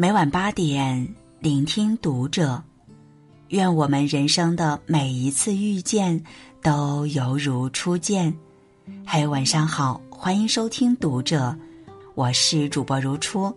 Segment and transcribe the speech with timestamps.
[0.00, 2.62] 每晚八点，聆听读者。
[3.48, 6.24] 愿我们人生的每一次遇见，
[6.62, 8.34] 都犹如初见。
[9.06, 11.54] 嘿，晚上好，欢迎收听读者，
[12.14, 13.54] 我是主播如初。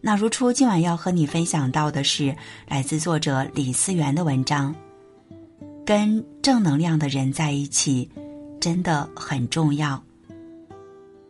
[0.00, 2.34] 那如初今晚要和你分享到的是
[2.66, 4.74] 来自作者李思源的文章。
[5.86, 8.10] 跟正能量的人在一起，
[8.60, 10.02] 真的很重要。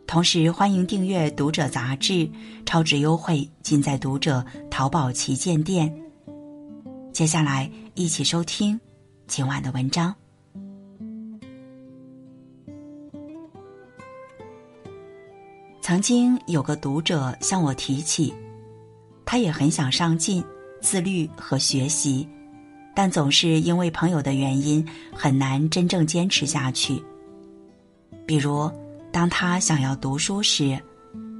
[0.07, 2.29] 同时，欢迎订阅《读者》杂志，
[2.65, 5.93] 超值优惠尽在《读者》淘宝旗舰店。
[7.11, 8.79] 接下来，一起收听
[9.27, 10.13] 今晚的文章。
[15.81, 18.33] 曾经有个读者向我提起，
[19.25, 20.43] 他也很想上进、
[20.81, 22.27] 自律和学习，
[22.95, 27.03] 但总是因为朋友的原因，很难真正坚持下去。
[28.25, 28.71] 比如，
[29.15, 30.77] 当他想要读书时，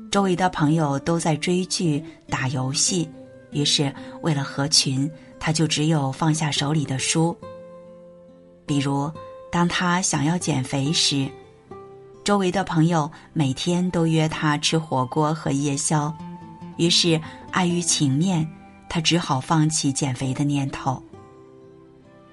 [0.09, 3.05] 周围的朋友都在追剧、打游戏，
[3.51, 7.37] 于是为了合群，他就只有放下手里的书。
[8.65, 9.11] 比如，
[9.51, 11.29] 当他想要减肥时，
[12.23, 16.15] 周围的朋友每天都约他吃火锅和夜宵，
[16.77, 17.19] 于是
[17.51, 18.49] 碍于情面，
[18.87, 21.03] 他只好放弃减肥的念头。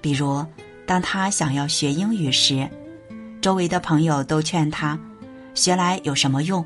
[0.00, 0.46] 比如，
[0.86, 2.70] 当他想要学英语时，
[3.40, 4.96] 周围的朋友都劝他。
[5.54, 6.64] 学来有什么用？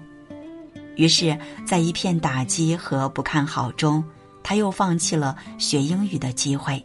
[0.94, 4.02] 于是，在一片打击和不看好中，
[4.42, 6.82] 他又放弃了学英语的机会。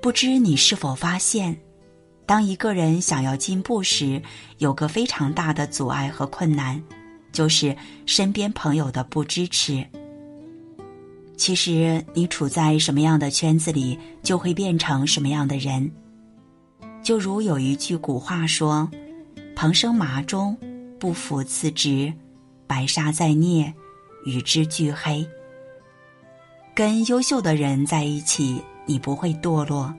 [0.00, 1.54] 不知你是否发现，
[2.24, 4.22] 当一个人想要进步时，
[4.58, 6.82] 有个非常大的阻碍和困难，
[7.32, 9.84] 就是身边朋友的不支持。
[11.36, 15.90] 其实，你处在什么样的圈子里，就会变成什么样的人。
[17.02, 18.88] 就如有一句古话说。
[19.56, 20.54] 蓬生麻中，
[21.00, 22.12] 不服次直；
[22.66, 23.72] 白沙在涅，
[24.26, 25.26] 与之俱黑。
[26.74, 29.92] 跟优秀的人在一起，你不会堕落，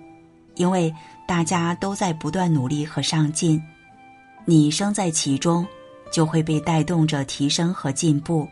[0.53, 0.93] 因为
[1.27, 3.59] 大家都在不断努力和上进。
[4.45, 5.65] 你生在其中，
[6.13, 8.47] 就会被带动着提升和进步。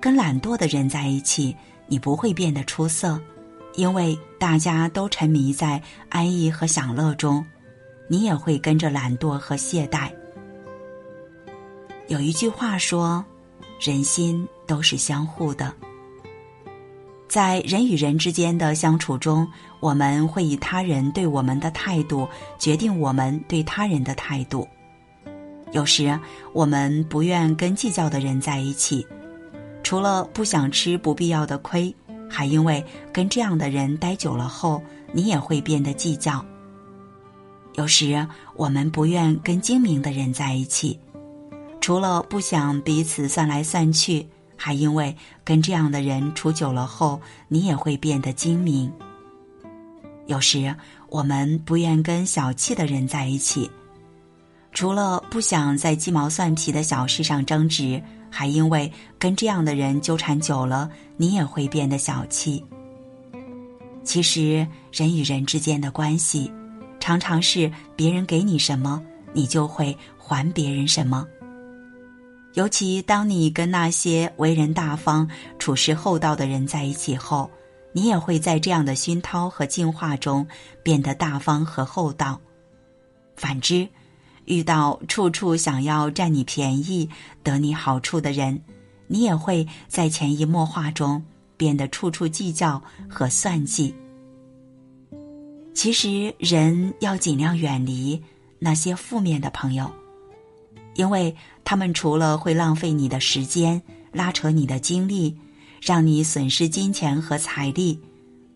[0.00, 1.54] 跟懒惰的人在一起，
[1.86, 3.20] 你不会变得出色，
[3.74, 7.44] 因为大家都沉迷在安逸和享乐中。
[8.12, 10.10] 你也会跟着懒惰和懈怠。
[12.08, 13.24] 有一句话说
[13.80, 15.72] ：“人心都是相互的。”
[17.28, 19.46] 在人与人之间的相处中，
[19.78, 22.28] 我们会以他人对我们的态度
[22.58, 24.66] 决定我们对他人的态度。
[25.70, 26.18] 有时
[26.52, 29.06] 我们不愿跟计较的人在一起，
[29.84, 31.94] 除了不想吃不必要的亏，
[32.28, 34.82] 还因为跟这样的人待久了后，
[35.12, 36.44] 你也会变得计较。
[37.74, 38.26] 有时
[38.56, 40.98] 我们不愿跟精明的人在一起，
[41.80, 44.26] 除了不想彼此算来算去，
[44.56, 48.92] 还因为跟这样的人处久了后，你也会变得精明。
[50.26, 50.74] 有时
[51.08, 53.70] 我们不愿跟小气的人在一起，
[54.72, 62.62] 除了不想在鸡毛蒜皮的小事上争执，还因为跟这样的人纠缠久了，你也会变得小气。
[64.04, 66.50] 其实人与人之间的关系。
[67.10, 71.26] 常常是别人给你什么，你就会还别人什么。
[72.54, 75.28] 尤其当你跟那些为人大方、
[75.58, 77.50] 处事厚道的人在一起后，
[77.92, 80.46] 你也会在这样的熏陶和净化中
[80.84, 82.40] 变得大方和厚道。
[83.34, 83.88] 反之，
[84.44, 87.10] 遇到处处想要占你便宜、
[87.42, 88.62] 得你好处的人，
[89.08, 91.20] 你也会在潜移默化中
[91.56, 93.92] 变得处处计较和算计。
[95.82, 98.22] 其实，人要尽量远离
[98.58, 99.90] 那些负面的朋友，
[100.94, 103.80] 因为他们除了会浪费你的时间、
[104.12, 105.34] 拉扯你的精力，
[105.80, 107.98] 让你损失金钱和财力，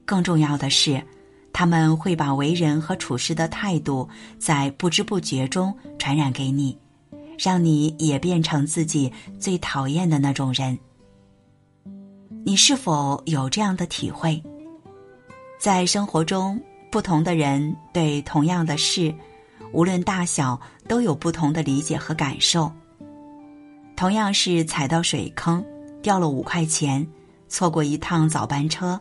[0.05, 1.03] 更重要的是，
[1.51, 4.07] 他们会把为人和处事的态度
[4.39, 6.77] 在不知不觉中传染给你，
[7.39, 10.79] 让你也变成自己最讨厌的那种人。
[12.45, 14.43] 你是否有这样的体会？
[15.59, 16.61] 在生活中？
[16.95, 19.13] 不同的人对同样的事，
[19.73, 22.71] 无论大小，都有不同的理解和感受。
[23.97, 25.65] 同样是踩到水坑，
[26.03, 27.05] 掉了五块钱，
[27.49, 29.01] 错过一趟早班车，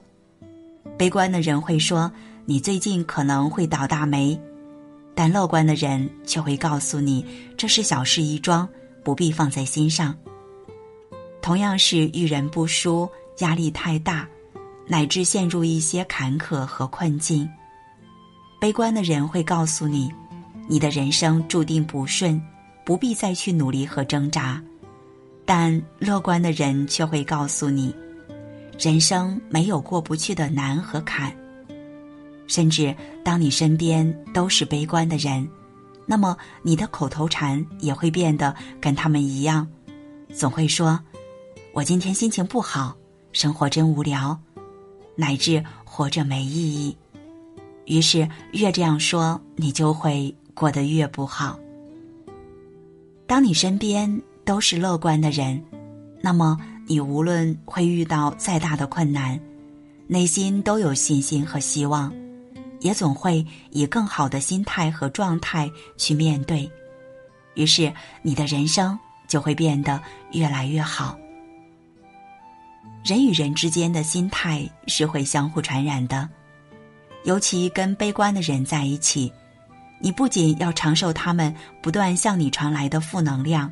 [0.98, 2.12] 悲观的人会说
[2.46, 4.42] 你最近可能会倒大霉，
[5.14, 7.24] 但乐观的人却会告诉你
[7.56, 8.68] 这是小事一桩，
[9.04, 10.16] 不必放在心上。
[11.44, 13.08] 同样是遇人不淑，
[13.42, 14.28] 压力太大，
[14.88, 17.48] 乃至陷入一些坎坷和困境。
[18.64, 20.10] 悲观的人会告诉你，
[20.70, 22.42] 你的人生注定不顺，
[22.86, 24.64] 不必再去努力和挣扎。
[25.44, 27.94] 但乐观的人却会告诉你，
[28.80, 31.30] 人生没有过不去的难和坎。
[32.48, 35.46] 甚至当你身边都是悲观的人，
[36.06, 39.68] 那么你的口头禅也会变得跟他们一样，
[40.34, 40.98] 总会说
[41.76, 42.96] ：“我今天心情不好，
[43.34, 44.40] 生活真无聊，
[45.18, 46.96] 乃至活着没意义。”
[47.86, 51.60] 于是越这样说，你就会过得越不好。
[53.26, 55.64] 当你身边都是乐观的人，
[56.22, 56.58] 那么
[56.88, 59.40] 你无论会遇到再大的困难，
[60.08, 62.14] 内心都有信心和希望，
[62.80, 66.70] 也总会以更好的心态和状态去面对。
[67.56, 67.92] 于是
[68.22, 68.98] 你的人生
[69.28, 70.02] 就会变得
[70.32, 71.18] 越来越好。
[73.04, 76.30] 人与人之间的心态是会相互传染的，
[77.24, 79.32] 尤其跟悲观的人在一起。
[80.00, 83.72] 你不仅要承受他们不断向你传来的负能量，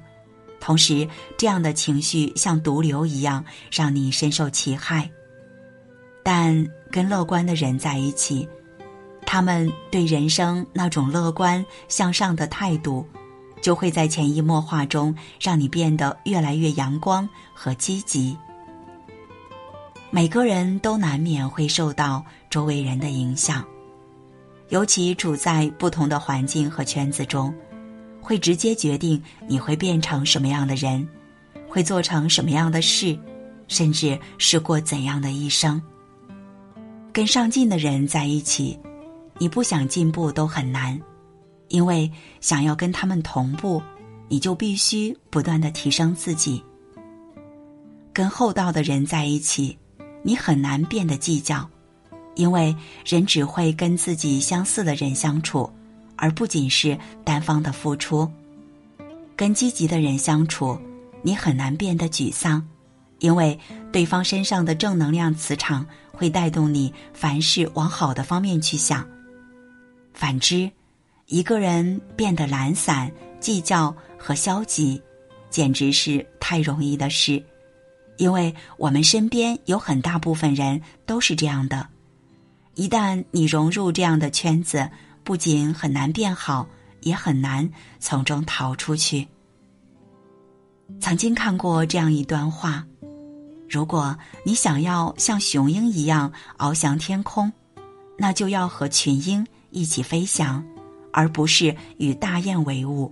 [0.62, 1.06] 同时
[1.38, 5.10] 这样的情绪像毒瘤一样让你深受其害。
[6.24, 8.48] 但跟乐观的人在一起，
[9.26, 13.06] 他们对人生那种乐观向上的态度，
[13.62, 18.38] 就会在潜移默化中让你变得越来越阳光和积极。
[20.14, 23.66] 每个人都难免会受到周围人的影响。
[24.68, 27.54] 尤其处在不同的环境和圈子中，
[28.22, 31.08] 会直接决定你会变成什么样的人，
[31.70, 33.18] 会做成什么样的事，
[33.70, 35.82] 甚至是过怎样的一生。
[37.14, 38.78] 跟上进的人在一起，
[39.38, 41.00] 你不想进步都很难，
[41.70, 42.12] 因为
[42.42, 43.82] 想要跟他们同步，
[44.28, 46.62] 你就必须不断的提升自己。
[48.14, 49.78] 跟厚道的人在一起，
[50.24, 51.70] 你很难变得计较。
[52.36, 52.74] 因为
[53.06, 55.70] 人只会跟自己相似的人相处，
[56.16, 58.32] 而不仅是单方的付出。
[59.36, 60.80] 跟积极的人相处，
[61.22, 62.66] 你很难变得沮丧，
[63.20, 63.60] 因为
[63.92, 69.06] 对方身上的正能量磁场会带动你凡事往好的方面去想。
[70.14, 70.72] 反之，
[71.26, 75.02] 一个人变得懒散、计较和消极，
[75.50, 77.44] 简直是太容易的事，
[78.22, 81.88] 因为我们身边有很大部分人都是这样的。
[82.76, 84.88] 一旦你融入这样的圈子，
[85.24, 86.68] 不仅很难变好，
[87.00, 87.68] 也很难
[88.00, 89.28] 从中逃出去。
[91.00, 92.86] 曾经看过这样一段话：
[93.68, 94.16] 如果
[94.46, 97.52] 你想要像雄鹰一样翱翔天空，
[98.20, 100.64] 那就要和群鹰一起飞翔，
[101.12, 103.12] 而不是与大雁为伍；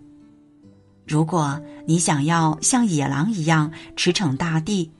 [1.07, 4.91] 如果你想要像野狼一样驰骋大地，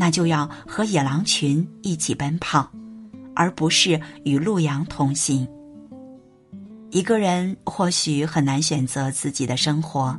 [0.00, 2.66] 那就要和野狼群一起奔跑。
[3.32, 5.48] 而不是与陆阳同行。
[6.90, 10.18] 一个人或许很难选择自己的生活，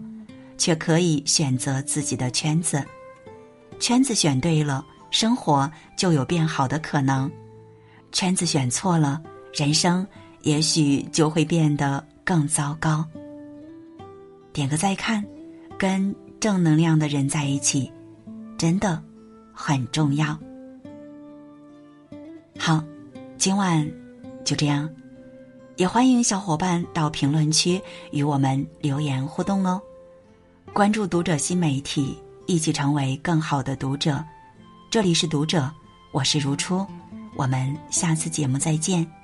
[0.58, 2.84] 却可以选择自己的圈子。
[3.80, 7.30] 圈子选对了，生活就有变好的可能；
[8.12, 9.22] 圈子选错了，
[9.54, 10.08] 人生
[10.42, 13.06] 也许就会变得更糟糕。
[14.54, 15.24] 点个再看，
[15.78, 17.92] 跟正能量的人在一起，
[18.58, 19.04] 真的
[19.62, 20.38] 很重要。
[22.58, 22.84] 好。
[23.38, 23.92] 今晚
[24.46, 24.88] 就这样，
[25.76, 27.82] 也欢迎小伙伴到评论区
[28.12, 29.82] 与我们留言互动哦。
[30.74, 32.16] 关注读者新媒体，
[32.46, 34.24] 一起成为更好的读者。
[34.92, 35.72] 这里是读者，
[36.12, 36.86] 我是如初，
[37.36, 39.21] 我们下次节目再见。